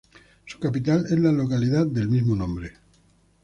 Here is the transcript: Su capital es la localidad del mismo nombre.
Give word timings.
Su 0.47 0.57
capital 0.57 1.05
es 1.11 1.19
la 1.19 1.31
localidad 1.31 1.85
del 1.85 2.09
mismo 2.09 2.35
nombre. 2.35 2.73